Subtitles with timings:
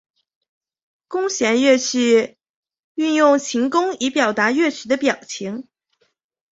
[1.07, 2.35] 弓弦乐器
[2.95, 5.67] 运用琴弓以表达乐曲的表情。